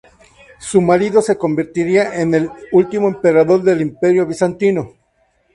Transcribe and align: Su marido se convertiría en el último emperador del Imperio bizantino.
Su 0.59 0.81
marido 0.81 1.21
se 1.21 1.37
convertiría 1.37 2.19
en 2.19 2.33
el 2.33 2.49
último 2.71 3.07
emperador 3.07 3.61
del 3.61 3.81
Imperio 3.81 4.25
bizantino. 4.25 4.93